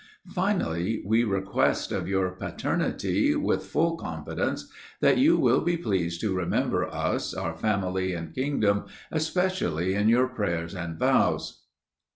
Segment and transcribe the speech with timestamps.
[0.33, 4.67] Finally, we request of your Paternity, with full confidence,
[4.99, 10.27] that you will be pleased to remember us, our family, and kingdom, especially in your
[10.27, 11.65] prayers and vows."